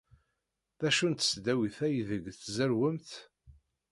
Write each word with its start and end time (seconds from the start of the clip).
D 0.79 0.81
acu 0.89 1.05
n 1.11 1.13
tesdawit 1.15 1.77
aydeg 1.87 2.23
tzerrwemt? 2.33 3.11